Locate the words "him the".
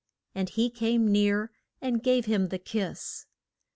2.25-2.57